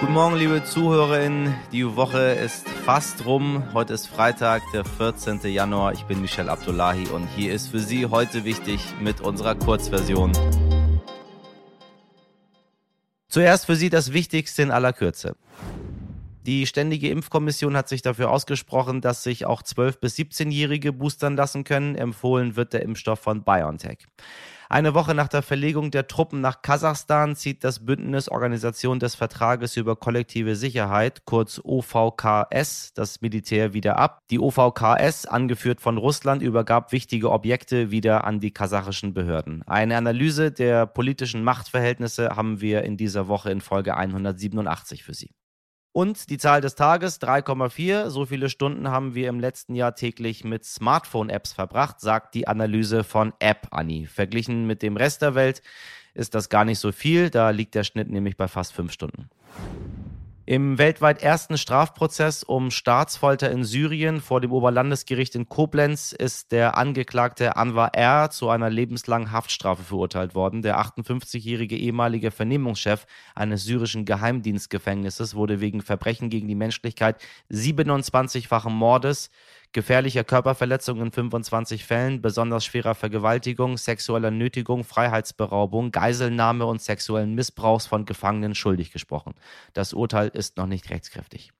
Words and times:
Guten 0.00 0.12
Morgen, 0.12 0.36
liebe 0.36 0.62
ZuhörerInnen. 0.62 1.56
Die 1.72 1.96
Woche 1.96 2.20
ist 2.20 2.68
fast 2.68 3.26
rum. 3.26 3.64
Heute 3.74 3.94
ist 3.94 4.06
Freitag, 4.06 4.62
der 4.72 4.84
14. 4.84 5.40
Januar. 5.52 5.92
Ich 5.92 6.04
bin 6.04 6.20
Michel 6.22 6.48
Abdullahi 6.48 7.08
und 7.08 7.26
hier 7.26 7.52
ist 7.52 7.66
für 7.66 7.80
Sie 7.80 8.06
heute 8.06 8.44
wichtig 8.44 8.80
mit 9.00 9.20
unserer 9.20 9.56
Kurzversion. 9.56 10.30
Zuerst 13.26 13.66
für 13.66 13.74
Sie 13.74 13.90
das 13.90 14.12
Wichtigste 14.12 14.62
in 14.62 14.70
aller 14.70 14.92
Kürze. 14.92 15.34
Die 16.48 16.64
Ständige 16.64 17.10
Impfkommission 17.10 17.76
hat 17.76 17.90
sich 17.90 18.00
dafür 18.00 18.30
ausgesprochen, 18.30 19.02
dass 19.02 19.22
sich 19.22 19.44
auch 19.44 19.60
12- 19.60 20.00
bis 20.00 20.16
17-Jährige 20.16 20.94
boostern 20.94 21.36
lassen 21.36 21.62
können. 21.62 21.94
Empfohlen 21.94 22.56
wird 22.56 22.72
der 22.72 22.84
Impfstoff 22.84 23.20
von 23.20 23.44
BioNTech. 23.44 24.06
Eine 24.70 24.94
Woche 24.94 25.14
nach 25.14 25.28
der 25.28 25.42
Verlegung 25.42 25.90
der 25.90 26.06
Truppen 26.06 26.40
nach 26.40 26.62
Kasachstan 26.62 27.36
zieht 27.36 27.64
das 27.64 27.84
Bündnis 27.84 28.30
Organisation 28.30 28.98
des 28.98 29.14
Vertrages 29.14 29.76
über 29.76 29.94
kollektive 29.94 30.56
Sicherheit, 30.56 31.26
kurz 31.26 31.60
OVKS, 31.62 32.94
das 32.94 33.20
Militär 33.20 33.74
wieder 33.74 33.98
ab. 33.98 34.22
Die 34.30 34.38
OVKS, 34.38 35.26
angeführt 35.26 35.82
von 35.82 35.98
Russland, 35.98 36.40
übergab 36.40 36.92
wichtige 36.92 37.30
Objekte 37.30 37.90
wieder 37.90 38.24
an 38.24 38.40
die 38.40 38.52
kasachischen 38.52 39.12
Behörden. 39.12 39.64
Eine 39.66 39.98
Analyse 39.98 40.50
der 40.50 40.86
politischen 40.86 41.44
Machtverhältnisse 41.44 42.30
haben 42.36 42.62
wir 42.62 42.84
in 42.84 42.96
dieser 42.96 43.28
Woche 43.28 43.50
in 43.50 43.60
Folge 43.60 43.98
187 43.98 45.04
für 45.04 45.12
Sie. 45.12 45.34
Und 45.92 46.30
die 46.30 46.38
Zahl 46.38 46.60
des 46.60 46.74
Tages 46.74 47.20
3,4. 47.20 48.10
So 48.10 48.26
viele 48.26 48.50
Stunden 48.50 48.88
haben 48.88 49.14
wir 49.14 49.28
im 49.28 49.40
letzten 49.40 49.74
Jahr 49.74 49.94
täglich 49.94 50.44
mit 50.44 50.64
Smartphone-Apps 50.64 51.52
verbracht, 51.52 52.00
sagt 52.00 52.34
die 52.34 52.46
Analyse 52.46 53.04
von 53.04 53.32
App 53.40 53.68
Annie. 53.70 54.06
Verglichen 54.06 54.66
mit 54.66 54.82
dem 54.82 54.96
Rest 54.96 55.22
der 55.22 55.34
Welt 55.34 55.62
ist 56.14 56.34
das 56.34 56.48
gar 56.48 56.64
nicht 56.64 56.78
so 56.78 56.92
viel. 56.92 57.30
Da 57.30 57.50
liegt 57.50 57.74
der 57.74 57.84
Schnitt 57.84 58.10
nämlich 58.10 58.36
bei 58.36 58.48
fast 58.48 58.72
fünf 58.72 58.92
Stunden. 58.92 59.30
Im 60.48 60.78
weltweit 60.78 61.22
ersten 61.22 61.58
Strafprozess 61.58 62.42
um 62.42 62.70
Staatsfolter 62.70 63.50
in 63.50 63.64
Syrien 63.64 64.22
vor 64.22 64.40
dem 64.40 64.50
Oberlandesgericht 64.50 65.34
in 65.34 65.50
Koblenz 65.50 66.12
ist 66.12 66.52
der 66.52 66.78
Angeklagte 66.78 67.56
Anwar 67.56 67.92
R. 67.94 68.30
zu 68.30 68.48
einer 68.48 68.70
lebenslangen 68.70 69.30
Haftstrafe 69.30 69.82
verurteilt 69.82 70.34
worden. 70.34 70.62
Der 70.62 70.80
58-jährige 70.80 71.76
ehemalige 71.76 72.30
Vernehmungschef 72.30 73.04
eines 73.34 73.64
syrischen 73.64 74.06
Geheimdienstgefängnisses 74.06 75.34
wurde 75.34 75.60
wegen 75.60 75.82
Verbrechen 75.82 76.30
gegen 76.30 76.48
die 76.48 76.54
Menschlichkeit 76.54 77.20
27-fachen 77.50 78.70
Mordes, 78.70 79.28
gefährlicher 79.72 80.24
Körperverletzung 80.24 81.00
in 81.00 81.12
25 81.12 81.84
Fällen, 81.84 82.22
besonders 82.22 82.64
schwerer 82.64 82.94
Vergewaltigung, 82.94 83.76
sexueller 83.76 84.30
Nötigung, 84.30 84.84
Freiheitsberaubung, 84.84 85.92
Geiselnahme 85.92 86.66
und 86.66 86.80
sexuellen 86.80 87.34
Missbrauchs 87.34 87.86
von 87.86 88.04
Gefangenen 88.04 88.54
schuldig 88.54 88.92
gesprochen. 88.92 89.34
Das 89.74 89.92
Urteil 89.92 90.28
ist 90.28 90.56
noch 90.56 90.66
nicht 90.66 90.90
rechtskräftig. 90.90 91.52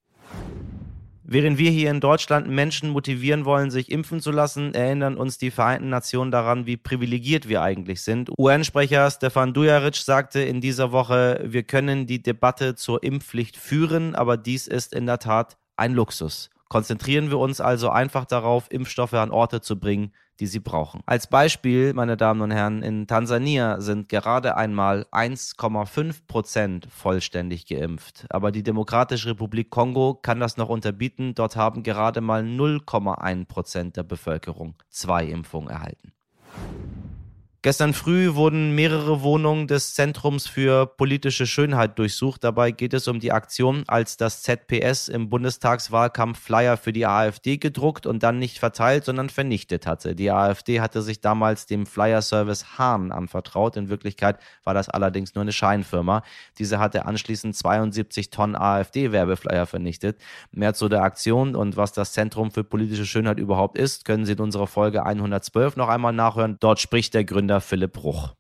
Während 1.31 1.59
wir 1.59 1.71
hier 1.71 1.91
in 1.91 2.01
Deutschland 2.01 2.49
Menschen 2.49 2.89
motivieren 2.89 3.45
wollen, 3.45 3.71
sich 3.71 3.91
impfen 3.91 4.23
zu 4.23 4.31
lassen, 4.31 4.73
erinnern 4.73 5.19
uns 5.19 5.37
die 5.37 5.51
Vereinten 5.51 5.91
Nationen 5.91 6.31
daran, 6.31 6.65
wie 6.65 6.79
privilegiert 6.79 7.51
wir 7.51 7.61
eigentlich 7.61 8.01
sind. 8.01 8.31
UN-Sprecher 8.39 9.11
Stefan 9.11 9.53
Dujaric 9.53 9.97
sagte 9.97 10.41
in 10.41 10.63
dieser 10.63 10.91
Woche, 10.91 11.45
wir 11.45 11.65
können 11.65 12.07
die 12.07 12.23
Debatte 12.23 12.77
zur 12.77 13.03
Impfpflicht 13.03 13.59
führen, 13.59 14.15
aber 14.15 14.39
dies 14.39 14.67
ist 14.67 14.95
in 14.95 15.05
der 15.05 15.19
Tat 15.19 15.59
ein 15.77 15.93
Luxus. 15.93 16.49
Konzentrieren 16.69 17.31
wir 17.31 17.39
uns 17.39 17.61
also 17.61 17.89
einfach 17.89 18.27
darauf, 18.27 18.71
Impfstoffe 18.71 19.15
an 19.15 19.31
Orte 19.31 19.61
zu 19.61 19.79
bringen, 19.79 20.13
die 20.39 20.47
sie 20.47 20.61
brauchen. 20.61 21.01
Als 21.07 21.27
Beispiel, 21.27 21.95
meine 21.95 22.17
Damen 22.17 22.43
und 22.43 22.51
Herren, 22.51 22.83
in 22.83 23.07
Tansania 23.07 23.81
sind 23.81 24.09
gerade 24.09 24.57
einmal 24.57 25.07
1,5 25.11 26.27
Prozent 26.27 26.87
vollständig 26.91 27.67
geimpft. 27.67 28.27
Aber 28.31 28.53
die 28.53 28.63
Demokratische 28.63 29.31
Republik 29.31 29.71
Kongo 29.71 30.15
kann 30.15 30.41
das 30.41 30.57
noch 30.57 30.69
unterbieten. 30.69 31.35
Dort 31.35 31.57
haben 31.57 31.83
gerade 31.83 32.21
mal 32.21 32.43
0,1 32.43 33.47
Prozent 33.47 33.97
der 33.97 34.03
Bevölkerung 34.05 34.75
zwei 34.91 35.25
Impfungen 35.25 35.71
erhalten. 35.71 36.13
Gestern 37.61 37.93
früh 37.93 38.37
wurden 38.37 38.77
mehrere 38.77 39.23
Wohnungen 39.23 39.67
des 39.67 39.95
Zentrums 39.95 40.47
für 40.47 40.87
politische 40.87 41.45
Schönheit 41.45 41.99
durchsucht. 41.99 42.45
Dabei 42.45 42.71
geht 42.71 42.95
es 42.95 43.09
um 43.09 43.19
die 43.19 43.33
Aktion, 43.33 43.83
als 43.89 44.17
das 44.17 44.43
ZPS 44.43 45.09
im 45.09 45.29
Bundestagswahlkampf 45.29 46.39
Flyer 46.39 46.77
für 46.77 46.93
die 46.93 47.05
AfD 47.05 47.57
gedruckt 47.57 48.07
und 48.07 48.23
dann 48.23 48.39
nicht 48.39 48.61
verteilt, 48.61 49.05
sondern 49.05 49.29
vernichtet 49.29 49.89
hatte. 49.89 50.15
Die 50.15 50.31
AfD 50.31 50.81
hatte 50.81 51.03
sich 51.03 51.21
damals 51.21 51.67
dem 51.67 51.87
Flyer-Service 51.87 52.79
Hahn 52.79 53.11
anvertraut. 53.11 53.77
In 53.77 53.89
Wirklichkeit 53.89 54.39
war 54.63 54.73
das 54.73 54.89
allerdings 54.89 55.35
nur 55.35 55.43
eine 55.43 55.51
Scheinfirma. 55.51 56.23
Diese 56.59 56.79
hatte 56.79 57.07
anschließend 57.07 57.57
72 57.57 58.31
Tonnen 58.31 58.55
AfD-Werbeflyer 58.55 59.67
vernichtet. 59.67 60.21
Mehr 60.53 60.75
zu 60.75 60.89
der 60.89 61.03
Aktion 61.03 61.57
und 61.57 61.77
was 61.77 61.93
das 61.93 62.13
Zentrum 62.13 62.53
für 62.53 62.63
politische 62.63 63.05
Schönheit 63.05 63.41
überhaupt 63.41 63.77
ist, 63.77 64.05
können 64.05 64.27
Sie 64.27 64.35
in 64.35 64.39
unserer 64.39 64.69
Folge 64.69 65.05
112 65.05 65.75
noch 65.75 65.89
einmal 65.89 66.13
nachhören. 66.13 66.57
Dort 66.61 66.79
spricht 66.79 67.15
der 67.15 67.25
Gründer 67.25 67.48
Gründer 67.49 67.63
Philipp 67.63 67.95
Bruch. 67.95 68.35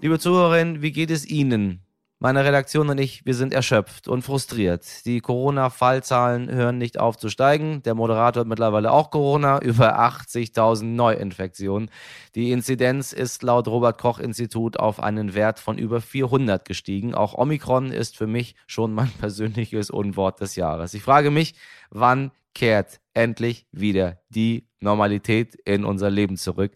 Liebe 0.00 0.18
Zuhörerinnen, 0.18 0.82
wie 0.82 0.90
geht 0.90 1.12
es 1.12 1.24
Ihnen? 1.24 1.84
Meine 2.18 2.44
Redaktion 2.44 2.90
und 2.90 2.98
ich, 2.98 3.24
wir 3.24 3.34
sind 3.34 3.54
erschöpft 3.54 4.08
und 4.08 4.22
frustriert. 4.22 5.06
Die 5.06 5.20
Corona-Fallzahlen 5.20 6.50
hören 6.50 6.78
nicht 6.78 6.98
auf 6.98 7.16
zu 7.16 7.28
steigen. 7.28 7.80
Der 7.84 7.94
Moderator 7.94 8.40
hat 8.40 8.48
mittlerweile 8.48 8.90
auch 8.90 9.12
Corona, 9.12 9.60
über 9.62 10.00
80.000 10.00 10.82
Neuinfektionen. 10.82 11.92
Die 12.34 12.50
Inzidenz 12.50 13.12
ist 13.12 13.44
laut 13.44 13.68
Robert 13.68 14.00
Koch 14.00 14.18
Institut 14.18 14.80
auf 14.80 14.98
einen 14.98 15.34
Wert 15.34 15.60
von 15.60 15.78
über 15.78 16.00
400 16.00 16.64
gestiegen. 16.64 17.14
Auch 17.14 17.34
Omikron 17.34 17.92
ist 17.92 18.16
für 18.16 18.26
mich 18.26 18.56
schon 18.66 18.92
mein 18.92 19.10
persönliches 19.20 19.90
Unwort 19.90 20.40
des 20.40 20.56
Jahres. 20.56 20.92
Ich 20.92 21.04
frage 21.04 21.30
mich, 21.30 21.54
wann 21.90 22.32
kehrt 22.52 23.00
endlich 23.14 23.66
wieder 23.70 24.18
die 24.28 24.66
Normalität 24.84 25.56
in 25.64 25.84
unser 25.84 26.10
Leben 26.10 26.36
zurück? 26.36 26.72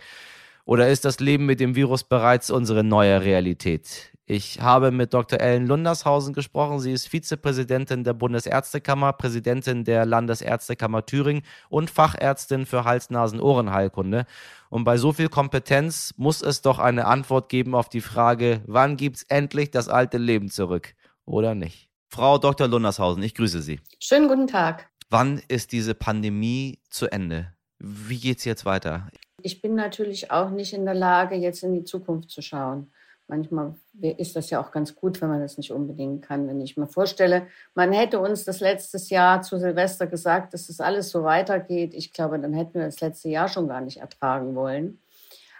Oder 0.64 0.88
ist 0.88 1.04
das 1.04 1.20
Leben 1.20 1.46
mit 1.46 1.60
dem 1.60 1.76
Virus 1.76 2.04
bereits 2.04 2.50
unsere 2.50 2.84
neue 2.84 3.22
Realität? 3.22 4.12
Ich 4.30 4.60
habe 4.60 4.90
mit 4.90 5.14
Dr. 5.14 5.40
Ellen 5.40 5.66
Lundershausen 5.66 6.34
gesprochen. 6.34 6.80
Sie 6.80 6.92
ist 6.92 7.08
Vizepräsidentin 7.08 8.04
der 8.04 8.12
Bundesärztekammer, 8.12 9.14
Präsidentin 9.14 9.84
der 9.84 10.04
Landesärztekammer 10.04 11.06
Thüringen 11.06 11.42
und 11.70 11.88
Fachärztin 11.88 12.66
für 12.66 12.84
Hals-Nasen-Ohrenheilkunde. 12.84 14.26
Und 14.68 14.84
bei 14.84 14.98
so 14.98 15.14
viel 15.14 15.30
Kompetenz 15.30 16.12
muss 16.18 16.42
es 16.42 16.60
doch 16.60 16.78
eine 16.78 17.06
Antwort 17.06 17.48
geben 17.48 17.74
auf 17.74 17.88
die 17.88 18.02
Frage, 18.02 18.60
wann 18.66 18.98
gibt's 18.98 19.22
endlich 19.30 19.70
das 19.70 19.88
alte 19.88 20.18
Leben 20.18 20.50
zurück? 20.50 20.94
Oder 21.24 21.54
nicht? 21.54 21.88
Frau 22.08 22.36
Dr. 22.36 22.68
Lundershausen, 22.68 23.22
ich 23.22 23.34
grüße 23.34 23.62
Sie. 23.62 23.80
Schönen 23.98 24.28
guten 24.28 24.46
Tag. 24.46 24.90
Wann 25.08 25.40
ist 25.48 25.72
diese 25.72 25.94
Pandemie 25.94 26.80
zu 26.90 27.10
Ende? 27.10 27.54
Wie 27.78 28.18
geht 28.18 28.38
es 28.38 28.44
jetzt 28.44 28.64
weiter? 28.64 29.08
Ich 29.42 29.62
bin 29.62 29.74
natürlich 29.74 30.30
auch 30.30 30.50
nicht 30.50 30.72
in 30.72 30.84
der 30.84 30.94
Lage, 30.94 31.36
jetzt 31.36 31.62
in 31.62 31.74
die 31.74 31.84
Zukunft 31.84 32.30
zu 32.30 32.42
schauen. 32.42 32.90
Manchmal 33.28 33.74
ist 34.00 34.36
das 34.36 34.48
ja 34.48 34.58
auch 34.60 34.70
ganz 34.70 34.94
gut, 34.94 35.20
wenn 35.20 35.28
man 35.28 35.40
das 35.40 35.58
nicht 35.58 35.70
unbedingt 35.70 36.22
kann. 36.22 36.48
Wenn 36.48 36.62
ich 36.62 36.78
mir 36.78 36.86
vorstelle, 36.86 37.46
man 37.74 37.92
hätte 37.92 38.20
uns 38.20 38.44
das 38.44 38.60
letzte 38.60 38.96
Jahr 39.14 39.42
zu 39.42 39.58
Silvester 39.58 40.06
gesagt, 40.06 40.54
dass 40.54 40.68
das 40.68 40.80
alles 40.80 41.10
so 41.10 41.24
weitergeht. 41.24 41.92
Ich 41.92 42.14
glaube, 42.14 42.38
dann 42.38 42.54
hätten 42.54 42.74
wir 42.74 42.86
das 42.86 43.00
letzte 43.00 43.28
Jahr 43.28 43.48
schon 43.48 43.68
gar 43.68 43.82
nicht 43.82 43.98
ertragen 43.98 44.54
wollen. 44.54 45.02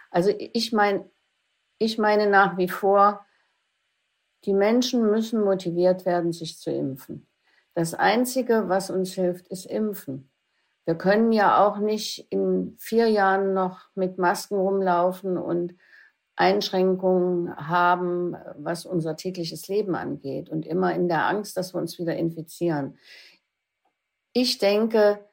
Also 0.09 0.33
ich 0.35 0.73
meine, 0.73 1.05
ich 1.77 1.99
meine 1.99 2.27
nach 2.27 2.57
wie 2.57 2.69
vor, 2.69 3.23
die 4.45 4.53
Menschen 4.53 5.09
müssen 5.09 5.43
motiviert 5.43 6.05
werden, 6.05 6.33
sich 6.33 6.57
zu 6.57 6.71
impfen. 6.71 7.27
Das 7.75 7.93
Einzige, 7.93 8.67
was 8.67 8.89
uns 8.89 9.13
hilft, 9.13 9.47
ist 9.49 9.65
Impfen. 9.65 10.28
Wir 10.89 10.95
können 10.95 11.31
ja 11.31 11.63
auch 11.63 11.77
nicht 11.77 12.25
in 12.31 12.75
vier 12.79 13.09
Jahren 13.09 13.53
noch 13.53 13.81
mit 13.93 14.17
Masken 14.17 14.55
rumlaufen 14.55 15.37
und 15.37 15.75
Einschränkungen 16.35 17.55
haben, 17.57 18.35
was 18.57 18.87
unser 18.87 19.15
tägliches 19.15 19.67
Leben 19.67 19.93
angeht 19.93 20.49
und 20.49 20.65
immer 20.65 20.95
in 20.95 21.07
der 21.07 21.27
Angst, 21.27 21.57
dass 21.57 21.75
wir 21.75 21.79
uns 21.79 21.99
wieder 21.99 22.15
infizieren. 22.15 22.97
Ich 24.33 24.57
denke, 24.57 25.23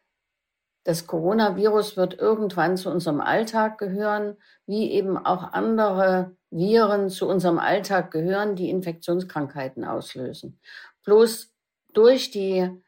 das 0.85 1.07
Coronavirus 1.07 1.97
wird 1.97 2.19
irgendwann 2.19 2.77
zu 2.77 2.91
unserem 2.91 3.23
Alltag 3.23 3.79
gehören, 3.79 4.37
wie 4.67 4.91
eben 4.91 5.17
auch 5.17 5.55
andere 5.55 6.37
Viren 6.51 7.09
zu 7.09 7.27
unserem 7.27 7.59
Alltag 7.59 8.11
gehören, 8.11 8.57
die 8.57 8.69
Infektionskrankheiten 8.69 9.87
auslösen. 9.87 10.61
Bloß 11.03 11.51
durch 11.95 12.31
die 12.31 12.79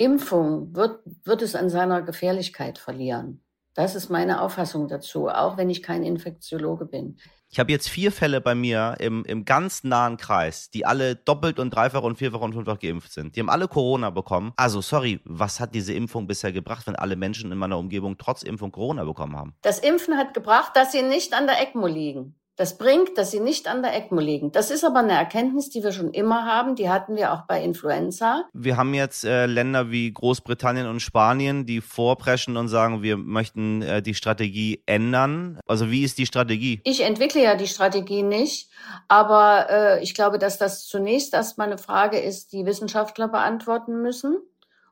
Impfung 0.00 0.74
wird, 0.74 1.00
wird 1.24 1.42
es 1.42 1.54
an 1.54 1.68
seiner 1.68 2.00
Gefährlichkeit 2.00 2.78
verlieren. 2.78 3.44
Das 3.74 3.94
ist 3.94 4.08
meine 4.08 4.40
Auffassung 4.40 4.88
dazu, 4.88 5.28
auch 5.28 5.58
wenn 5.58 5.68
ich 5.68 5.82
kein 5.82 6.02
Infektiologe 6.02 6.86
bin. 6.86 7.18
Ich 7.50 7.58
habe 7.58 7.70
jetzt 7.70 7.88
vier 7.88 8.10
Fälle 8.10 8.40
bei 8.40 8.54
mir 8.54 8.96
im, 8.98 9.24
im 9.26 9.44
ganz 9.44 9.84
nahen 9.84 10.16
Kreis, 10.16 10.70
die 10.70 10.86
alle 10.86 11.16
doppelt 11.16 11.58
und 11.58 11.74
dreifach 11.74 12.02
und 12.02 12.16
vierfach 12.16 12.40
und 12.40 12.54
fünffach 12.54 12.78
geimpft 12.78 13.12
sind. 13.12 13.36
Die 13.36 13.40
haben 13.40 13.50
alle 13.50 13.68
Corona 13.68 14.08
bekommen. 14.08 14.52
Also, 14.56 14.80
sorry, 14.80 15.20
was 15.24 15.60
hat 15.60 15.74
diese 15.74 15.92
Impfung 15.92 16.26
bisher 16.26 16.52
gebracht, 16.52 16.86
wenn 16.86 16.96
alle 16.96 17.16
Menschen 17.16 17.52
in 17.52 17.58
meiner 17.58 17.76
Umgebung 17.76 18.16
trotz 18.16 18.42
Impfung 18.42 18.72
Corona 18.72 19.04
bekommen 19.04 19.36
haben? 19.36 19.54
Das 19.60 19.80
Impfen 19.80 20.16
hat 20.16 20.32
gebracht, 20.32 20.74
dass 20.76 20.92
sie 20.92 21.02
nicht 21.02 21.34
an 21.34 21.46
der 21.46 21.60
ECMO 21.60 21.86
liegen. 21.86 22.39
Das 22.60 22.76
bringt, 22.76 23.16
dass 23.16 23.30
sie 23.30 23.40
nicht 23.40 23.68
an 23.68 23.80
der 23.80 23.96
ECMO 23.96 24.20
liegen. 24.20 24.52
Das 24.52 24.70
ist 24.70 24.84
aber 24.84 24.98
eine 24.98 25.14
Erkenntnis, 25.14 25.70
die 25.70 25.82
wir 25.82 25.92
schon 25.92 26.10
immer 26.10 26.44
haben. 26.44 26.74
Die 26.74 26.90
hatten 26.90 27.16
wir 27.16 27.32
auch 27.32 27.46
bei 27.46 27.64
Influenza. 27.64 28.44
Wir 28.52 28.76
haben 28.76 28.92
jetzt 28.92 29.24
äh, 29.24 29.46
Länder 29.46 29.90
wie 29.90 30.12
Großbritannien 30.12 30.86
und 30.86 31.00
Spanien, 31.00 31.64
die 31.64 31.80
vorpreschen 31.80 32.58
und 32.58 32.68
sagen, 32.68 33.02
wir 33.02 33.16
möchten 33.16 33.80
äh, 33.80 34.02
die 34.02 34.12
Strategie 34.12 34.82
ändern. 34.84 35.58
Also 35.66 35.90
wie 35.90 36.04
ist 36.04 36.18
die 36.18 36.26
Strategie? 36.26 36.82
Ich 36.84 37.00
entwickle 37.00 37.42
ja 37.42 37.54
die 37.54 37.66
Strategie 37.66 38.22
nicht, 38.22 38.68
aber 39.08 39.70
äh, 39.70 40.02
ich 40.02 40.12
glaube, 40.12 40.38
dass 40.38 40.58
das 40.58 40.86
zunächst 40.86 41.32
erstmal 41.32 41.68
eine 41.68 41.78
Frage 41.78 42.18
ist, 42.18 42.52
die 42.52 42.66
Wissenschaftler 42.66 43.28
beantworten 43.28 44.02
müssen, 44.02 44.36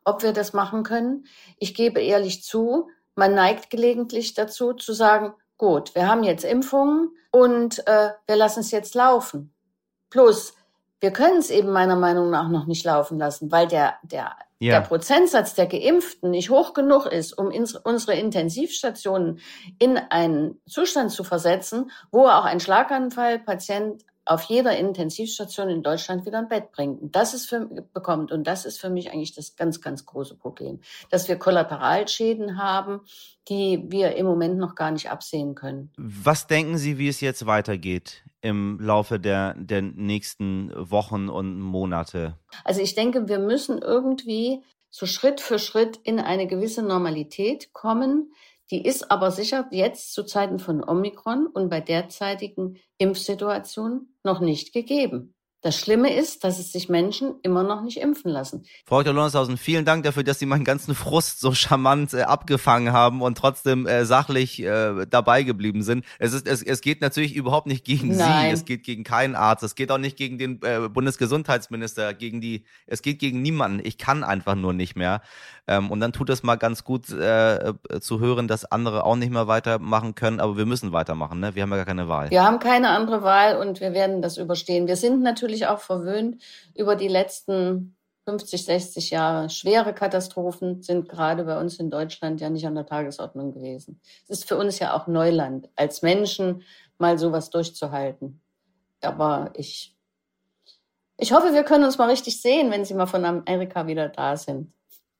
ob 0.07 0.23
wir 0.23 0.33
das 0.33 0.55
machen 0.55 0.85
können. 0.85 1.27
Ich 1.59 1.75
gebe 1.75 2.01
ehrlich 2.01 2.43
zu, 2.43 2.89
man 3.15 3.35
neigt 3.35 3.69
gelegentlich 3.69 4.33
dazu 4.33 4.73
zu 4.73 4.95
sagen, 4.95 5.35
gut, 5.59 5.95
wir 5.95 6.09
haben 6.09 6.23
jetzt 6.23 6.45
Impfungen 6.45 7.11
und 7.31 7.87
äh, 7.87 8.11
wir 8.27 8.37
lassen 8.37 8.61
es 8.61 8.71
jetzt 8.71 8.95
laufen. 8.95 9.53
Plus, 10.11 10.55
wir 11.01 11.13
können 11.13 11.39
es 11.39 11.51
eben 11.51 11.71
meiner 11.71 11.97
Meinung 11.97 12.31
nach 12.31 12.49
noch 12.49 12.67
nicht 12.67 12.85
laufen 12.85 13.19
lassen, 13.19 13.53
weil 13.53 13.69
der, 13.69 13.95
der, 14.03 14.37
ja. 14.59 14.81
der 14.81 14.87
Prozentsatz 14.87 15.55
der 15.55 15.67
Geimpften 15.67 16.31
nicht 16.31 16.51
hoch 16.51 16.73
genug 16.75 17.07
ist, 17.07 17.37
um 17.37 17.51
ins, 17.51 17.75
unsere 17.75 18.15
Intensivstationen 18.15 19.41
in 19.79 19.97
einen 19.97 20.61
Zustand 20.67 21.13
zu 21.13 21.23
versetzen, 21.23 21.91
wo 22.11 22.27
auch 22.27 22.45
ein 22.45 22.61
Schlaganfallpatient 22.61 24.05
auf 24.29 24.43
jeder 24.45 24.77
Intensivstation 24.77 25.71
in 25.71 25.83
Deutschland 25.83 26.27
wieder 26.27 26.39
ein 26.39 26.49
Bett 26.49 26.71
bringt. 26.71 27.01
Und 27.01 27.17
das 27.17 27.33
ist 27.33 27.47
für, 27.47 27.67
bekommt. 27.95 28.31
Und 28.31 28.47
das 28.47 28.67
ist 28.67 28.79
für 28.79 28.91
mich 28.91 29.11
eigentlich 29.11 29.35
das 29.35 29.57
ganz, 29.57 29.81
ganz 29.81 30.05
große 30.05 30.37
Problem, 30.37 30.81
dass 31.11 31.29
wir 31.29 31.37
Kollateralschäden 31.37 32.59
haben, 32.63 33.01
die 33.49 33.85
wir 33.89 34.17
im 34.17 34.27
Moment 34.27 34.59
noch 34.59 34.75
gar 34.75 34.91
nicht 34.91 35.11
absehen 35.11 35.55
können. 35.55 35.91
Was 35.97 36.47
denken 36.47 36.77
Sie, 36.77 36.99
wie 36.99 37.09
es 37.09 37.23
jetzt 37.23 37.47
weitergeht 37.47 38.23
im 38.43 38.79
Laufe 38.79 39.19
der, 39.19 39.55
der 39.55 39.81
nächsten 39.81 40.73
Wochen 40.75 41.31
und 41.31 41.59
Monate? 41.59 42.37
Also 42.65 42.83
ich 42.83 42.95
denke, 42.95 43.29
wir 43.29 43.39
müssen 43.39 43.79
irgendwie 43.79 44.63
so 44.91 45.07
Schritt 45.07 45.41
für 45.41 45.59
Schritt 45.59 45.99
in 46.05 46.21
eine 46.21 46.47
gewisse 46.47 46.83
Normalität 46.83 47.73
kommen. 47.73 48.33
Die 48.71 48.85
ist 48.85 49.11
aber 49.11 49.31
sicher 49.31 49.67
jetzt 49.71 50.13
zu 50.13 50.25
Zeiten 50.25 50.59
von 50.59 50.87
Omikron 50.87 51.47
und 51.47 51.71
bei 51.71 51.81
derzeitigen 51.81 52.79
Impfsituation 52.99 54.09
noch 54.23 54.41
nicht 54.41 54.73
gegeben. 54.73 55.35
Das 55.61 55.77
Schlimme 55.77 56.15
ist, 56.15 56.45
dass 56.45 56.61
es 56.61 56.71
sich 56.71 56.89
Menschen 56.89 57.35
immer 57.43 57.65
noch 57.65 57.83
nicht 57.83 57.99
impfen 57.99 58.31
lassen. 58.31 58.65
Frau 58.87 59.03
Dr. 59.03 59.13
Lonnershausen, 59.13 59.57
vielen 59.57 59.85
Dank 59.85 60.05
dafür, 60.05 60.23
dass 60.23 60.39
Sie 60.39 60.47
meinen 60.47 60.65
ganzen 60.65 60.95
Frust 60.95 61.41
so 61.41 61.53
charmant 61.53 62.15
äh, 62.15 62.23
abgefangen 62.23 62.93
haben 62.93 63.23
und 63.23 63.37
trotzdem 63.37 63.85
äh, 63.87 64.05
sachlich 64.05 64.63
äh, 64.63 65.05
dabei 65.11 65.43
geblieben 65.43 65.83
sind. 65.83 66.05
Es, 66.21 66.33
ist, 66.33 66.47
es, 66.47 66.63
es 66.63 66.81
geht 66.81 67.01
natürlich 67.01 67.35
überhaupt 67.35 67.67
nicht 67.67 67.85
gegen 67.85 68.17
Nein. 68.17 68.51
Sie, 68.51 68.53
es 68.53 68.65
geht 68.67 68.85
gegen 68.85 69.03
keinen 69.03 69.35
Arzt, 69.35 69.65
es 69.65 69.75
geht 69.75 69.91
auch 69.91 69.99
nicht 69.99 70.17
gegen 70.17 70.39
den 70.39 70.61
äh, 70.63 70.89
Bundesgesundheitsminister, 70.89 72.15
gegen 72.15 72.41
die, 72.41 72.65
es 72.87 73.03
geht 73.03 73.19
gegen 73.19 73.43
niemanden. 73.43 73.81
Ich 73.83 73.99
kann 73.99 74.23
einfach 74.23 74.55
nur 74.55 74.73
nicht 74.73 74.95
mehr. 74.95 75.23
Ähm, 75.67 75.91
und 75.91 75.99
dann 75.99 76.13
tut 76.13 76.31
es 76.31 76.45
mal 76.45 76.57
ganz 76.57 76.85
gut 76.85 77.11
äh, 77.11 77.75
zu 78.01 78.21
hören, 78.21 78.47
dass 78.47 78.65
andere 78.65 79.05
auch 79.05 79.17
nicht 79.17 79.31
mehr 79.31 79.49
weitermachen 79.49 80.15
können, 80.15 80.39
aber 80.39 80.57
wir 80.57 80.67
müssen 80.67 80.93
weitermachen. 80.93 81.41
Ne? 81.41 81.57
Wir 81.57 81.63
haben 81.65 81.71
ja 81.71 81.77
gar 81.77 81.85
keine 81.85 82.09
Wahl. 82.09 82.31
Wir 82.31 82.45
haben 82.45 82.61
keine 82.61 82.91
andere 82.91 83.23
Wahl 83.23 83.57
und 83.57 83.81
wir 83.81 83.93
werden 83.93 84.23
das 84.23 84.39
überstehen. 84.39 84.87
Wir 84.87 84.97
sind 84.97 85.23
natürlich 85.23 85.48
natürlich 85.49 85.67
auch 85.67 85.81
verwöhnt 85.81 86.43
über 86.75 86.95
die 86.95 87.09
letzten 87.09 87.97
50, 88.27 88.65
60 88.67 89.11
Jahre. 89.11 89.49
Schwere 89.49 89.95
Katastrophen 89.95 90.83
sind 90.83 91.09
gerade 91.09 91.45
bei 91.45 91.59
uns 91.59 91.79
in 91.79 91.89
Deutschland 91.91 92.41
ja 92.43 92.51
nicht 92.51 92.67
an 92.67 92.75
der 92.75 92.85
Tagesordnung 92.85 93.53
gewesen. 93.53 94.01
Es 94.25 94.41
ist 94.41 94.49
für 94.49 94.59
uns 94.59 94.79
ja 94.79 94.95
auch 94.95 95.07
Neuland, 95.07 95.71
als 95.77 96.03
Menschen 96.03 96.63
mal 96.99 97.19
sowas 97.19 97.49
durchzuhalten. 97.49 98.43
Aber 99.01 99.53
ich, 99.55 99.97
ich 101.17 101.33
hoffe, 101.33 101.55
wir 101.55 101.63
können 101.63 101.85
uns 101.85 101.97
mal 101.97 102.11
richtig 102.11 102.43
sehen, 102.43 102.71
wenn 102.71 102.85
Sie 102.85 102.95
mal 102.95 103.07
von 103.07 103.25
Amerika 103.25 103.87
wieder 103.87 104.11
da 104.11 104.37
sind. 104.37 104.73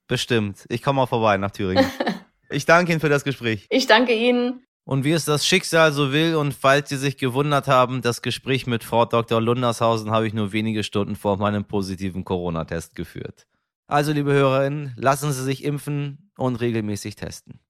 Bestimmt. 0.07 0.67
Ich 0.69 0.83
komme 0.83 0.99
mal 0.99 1.07
vorbei 1.07 1.39
nach 1.39 1.51
Thüringen. 1.51 1.91
ich 2.51 2.67
danke 2.67 2.93
Ihnen 2.93 3.01
für 3.01 3.09
das 3.09 3.25
Gespräch. 3.25 3.67
Ich 3.71 3.87
danke 3.87 4.13
Ihnen. 4.13 4.68
Und 4.89 5.05
wie 5.05 5.13
es 5.13 5.27
das 5.27 5.47
Schicksal 5.47 5.93
so 5.93 6.15
will 6.15 6.35
und 6.35 6.55
falls 6.55 6.89
Sie 6.89 6.97
sich 6.97 7.19
gewundert 7.19 7.69
haben, 7.69 8.01
das 8.01 8.23
Gespräch 8.23 8.67
mit 8.67 8.83
Frau 8.83 9.05
Dr. 9.05 9.39
Lundershausen 9.39 10.11
habe 10.11 10.27
ich 10.27 10.33
nur 10.33 10.53
wenige 10.53 10.83
Stunden 10.83 11.15
vor 11.15 11.37
meinem 11.37 11.67
positiven 11.67 12.25
Corona-Test 12.25 12.95
geführt. 12.95 13.47
Also, 13.87 14.13
liebe 14.13 14.33
Hörerinnen, 14.33 14.95
lassen 14.97 15.31
Sie 15.31 15.45
sich 15.45 15.63
impfen 15.63 16.31
und 16.39 16.57
regelmäßig 16.57 17.17
testen. 17.17 17.61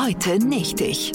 Heute 0.00 0.38
nicht 0.38 0.80
ich. 0.80 1.10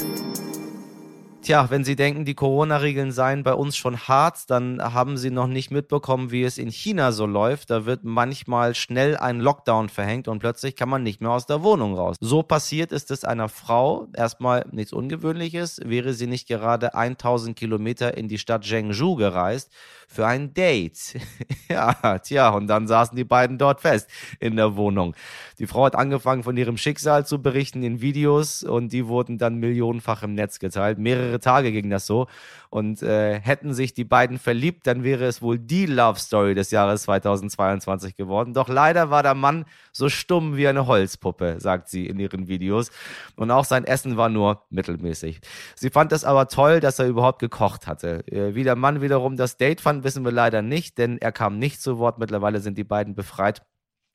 Tja, 1.44 1.70
wenn 1.70 1.84
Sie 1.84 1.98
denken, 1.98 2.24
die 2.24 2.36
Corona-Regeln 2.36 3.12
seien 3.12 3.44
bei 3.44 3.54
uns 3.54 3.76
schon 3.76 3.98
hart, 3.98 4.50
dann 4.50 4.82
haben 4.82 5.18
Sie 5.18 5.30
noch 5.30 5.48
nicht 5.48 5.72
mitbekommen, 5.72 6.32
wie 6.32 6.44
es 6.44 6.58
in 6.58 6.70
China 6.70 7.12
so 7.12 7.26
läuft. 7.26 7.70
Da 7.70 7.86
wird 7.86 8.06
manchmal 8.06 8.76
schnell 8.76 9.18
ein 9.18 9.42
Lockdown 9.42 9.90
verhängt 9.90 10.30
und 10.30 10.40
plötzlich 10.40 10.78
kann 10.78 10.88
man 10.88 11.04
nicht 11.04 11.20
mehr 11.20 11.32
aus 11.32 11.46
der 11.46 11.62
Wohnung 11.62 11.96
raus. 11.96 12.16
So 12.22 12.44
passiert 12.44 12.94
ist 12.94 13.12
es 13.12 13.26
einer 13.26 13.50
Frau. 13.50 14.08
Erstmal 14.14 14.66
nichts 14.72 14.94
Ungewöhnliches. 14.94 15.82
Wäre 15.84 16.14
sie 16.14 16.28
nicht 16.28 16.48
gerade 16.48 16.96
1000 16.96 17.58
Kilometer 17.58 18.16
in 18.16 18.30
die 18.30 18.38
Stadt 18.38 18.64
Zhengzhou 18.64 19.16
gereist 19.16 19.70
für 20.08 20.26
ein 20.26 20.54
Date. 20.54 21.16
ja, 21.70 22.20
tja, 22.20 22.52
und 22.52 22.68
dann 22.68 22.88
saßen 22.88 23.18
die 23.18 23.26
beiden 23.26 23.58
dort 23.58 23.82
fest 23.82 24.10
in 24.40 24.56
der 24.56 24.78
Wohnung. 24.78 25.14
Die 25.60 25.68
Frau 25.68 25.86
hat 25.86 25.96
angefangen 25.96 26.44
von 26.44 26.56
ihrem 26.56 26.78
Schicksal 26.78 27.26
zu 27.26 27.42
berichten 27.42 27.84
in 27.84 28.00
Videos 28.00 28.64
und 28.64 28.94
die 28.94 29.08
wurden 29.08 29.38
dann 29.38 29.56
millionenfach 29.56 30.24
im 30.24 30.36
Netz 30.36 30.60
geteilt. 30.60 31.00
Mehrere 31.00 31.33
Tage 31.40 31.72
ging 31.72 31.90
das 31.90 32.06
so. 32.06 32.28
Und 32.70 33.04
äh, 33.04 33.40
hätten 33.40 33.74
sich 33.74 33.94
die 33.94 34.04
beiden 34.04 34.40
verliebt, 34.40 34.88
dann 34.88 35.04
wäre 35.04 35.26
es 35.26 35.42
wohl 35.42 35.60
die 35.60 35.86
Love 35.86 36.20
Story 36.20 36.56
des 36.56 36.72
Jahres 36.72 37.04
2022 37.04 38.16
geworden. 38.16 38.54
Doch 38.54 38.68
leider 38.68 39.12
war 39.12 39.22
der 39.22 39.36
Mann 39.36 39.66
so 39.92 40.10
stumm 40.10 40.58
wie 40.58 40.68
eine 40.68 40.88
Holzpuppe, 40.88 41.58
sagt 41.60 41.90
sie 41.90 42.08
in 42.08 42.20
ihren 42.20 42.48
Videos. 42.48 42.90
Und 43.36 43.52
auch 43.52 43.66
sein 43.66 43.86
Essen 43.86 44.18
war 44.18 44.30
nur 44.30 44.64
mittelmäßig. 44.72 45.42
Sie 45.76 45.90
fand 45.92 46.12
es 46.14 46.24
aber 46.24 46.48
toll, 46.48 46.80
dass 46.80 46.98
er 46.98 47.08
überhaupt 47.08 47.40
gekocht 47.40 47.86
hatte. 47.86 48.26
Äh, 48.28 48.56
wie 48.56 48.64
der 48.64 48.76
Mann 48.76 49.02
wiederum 49.02 49.38
das 49.38 49.58
Date 49.58 49.82
fand, 49.82 50.04
wissen 50.04 50.26
wir 50.26 50.32
leider 50.32 50.62
nicht, 50.64 50.98
denn 50.98 51.20
er 51.20 51.32
kam 51.32 51.60
nicht 51.60 51.82
zu 51.82 52.00
Wort. 52.00 52.18
Mittlerweile 52.18 52.60
sind 52.60 52.78
die 52.78 52.84
beiden 52.84 53.14
befreit 53.14 53.62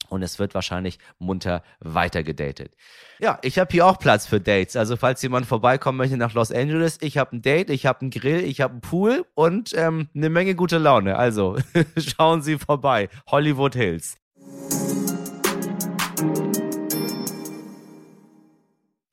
und 0.08 0.22
es 0.22 0.38
wird 0.38 0.54
wahrscheinlich 0.54 0.98
munter 1.18 1.62
weiter 1.80 2.22
gedatet. 2.22 2.72
Ja, 3.20 3.38
ich 3.42 3.58
habe 3.58 3.70
hier 3.72 3.86
auch 3.86 3.98
Platz 3.98 4.26
für 4.26 4.40
Dates. 4.40 4.76
Also 4.76 4.96
falls 4.96 5.22
jemand 5.22 5.46
vorbeikommen 5.46 5.98
möchte 5.98 6.16
nach 6.16 6.34
Los 6.34 6.52
Angeles, 6.52 6.98
ich 7.00 7.18
habe 7.18 7.36
ein 7.36 7.42
Date, 7.42 7.70
ich 7.70 7.86
habe 7.86 8.02
einen 8.02 8.10
Grill, 8.10 8.44
ich 8.44 8.60
habe 8.60 8.72
einen 8.72 8.80
Pool 8.80 9.24
und 9.34 9.72
ähm, 9.76 10.08
eine 10.14 10.30
Menge 10.30 10.54
gute 10.54 10.78
Laune. 10.78 11.16
Also 11.16 11.56
schauen 11.96 12.42
Sie 12.42 12.58
vorbei. 12.58 13.08
Hollywood 13.26 13.74
Hills. 13.74 14.16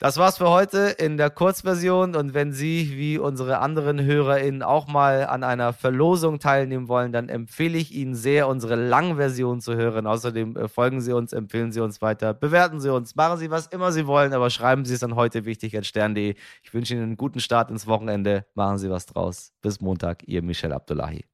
Das 0.05 0.17
war's 0.17 0.37
für 0.37 0.51
heute 0.51 0.93
in 0.99 1.17
der 1.17 1.31
Kurzversion 1.31 2.15
und 2.15 2.35
wenn 2.35 2.53
Sie 2.53 2.95
wie 2.95 3.17
unsere 3.17 3.57
anderen 3.57 3.99
HörerInnen 3.99 4.61
auch 4.61 4.85
mal 4.85 5.25
an 5.25 5.43
einer 5.43 5.73
Verlosung 5.73 6.37
teilnehmen 6.37 6.87
wollen, 6.87 7.11
dann 7.11 7.27
empfehle 7.27 7.75
ich 7.75 7.91
Ihnen 7.91 8.13
sehr, 8.13 8.47
unsere 8.47 8.75
Langversion 8.75 9.61
zu 9.61 9.73
hören. 9.75 10.05
Außerdem 10.05 10.57
äh, 10.57 10.67
folgen 10.67 11.01
Sie 11.01 11.11
uns, 11.11 11.33
empfehlen 11.33 11.71
Sie 11.71 11.79
uns 11.79 12.03
weiter, 12.03 12.35
bewerten 12.35 12.79
Sie 12.79 12.93
uns, 12.93 13.15
machen 13.15 13.39
Sie 13.39 13.49
was 13.49 13.65
immer 13.65 13.91
Sie 13.91 14.05
wollen, 14.05 14.33
aber 14.33 14.51
schreiben 14.51 14.85
Sie 14.85 14.93
es 14.93 14.99
dann 14.99 15.15
heute 15.15 15.43
wichtig 15.45 15.75
at 15.75 15.87
stern.de. 15.87 16.35
Ich 16.61 16.71
wünsche 16.71 16.93
Ihnen 16.93 17.01
einen 17.01 17.17
guten 17.17 17.39
Start 17.39 17.71
ins 17.71 17.87
Wochenende, 17.87 18.45
machen 18.53 18.77
Sie 18.77 18.91
was 18.91 19.07
draus. 19.07 19.53
Bis 19.63 19.81
Montag, 19.81 20.21
Ihr 20.27 20.43
Michel 20.43 20.71
Abdullahi. 20.71 21.25